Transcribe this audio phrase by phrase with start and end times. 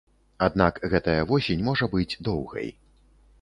[0.45, 2.67] Аднак гэтая восень можа быць доўгай.